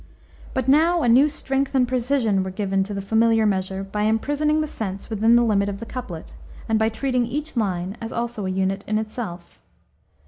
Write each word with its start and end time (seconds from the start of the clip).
But 0.55 0.67
now 0.67 1.03
a 1.03 1.07
new 1.07 1.29
strength 1.29 1.75
and 1.75 1.87
precision 1.87 2.41
were 2.43 2.49
given 2.49 2.81
to 2.85 2.93
the 2.95 3.03
familiar 3.03 3.45
measure 3.45 3.83
by 3.83 4.01
imprisoning 4.05 4.59
the 4.61 4.67
sense 4.67 5.11
within 5.11 5.35
the 5.35 5.43
limit 5.43 5.69
of 5.69 5.79
the 5.79 5.85
couplet, 5.85 6.33
and 6.67 6.79
by 6.79 6.89
treating 6.89 7.27
each 7.27 7.55
line 7.55 7.95
as 8.01 8.11
also 8.11 8.47
a 8.47 8.49
unit 8.49 8.83
in 8.87 8.97
itself. 8.97 9.59